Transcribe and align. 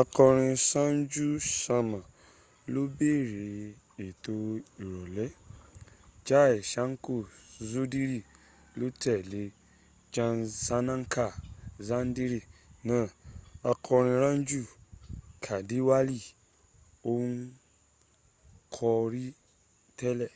akọrin 0.00 0.54
sanju 0.68 1.26
ṣama 1.60 2.00
ló 2.72 2.82
bẹ̀rẹ̀ 2.96 3.54
etò 4.06 4.32
ìrọ̀lẹ́ 4.82 5.36
jai 6.26 6.56
ṣanka 6.72 7.14
ṣudiri 7.70 8.20
ló 8.78 8.86
tẹ́lẹ̀ 9.02 9.54
jai 10.14 10.40
sanaka 10.66 11.24
sandiri 11.88 12.40
naa 12.88 13.06
akọrin 13.70 14.16
raju 14.24 14.62
kandiwali 15.46 16.18
n 17.30 17.30
kọri 18.76 19.24
tẹ́lẹ̀ 19.98 20.30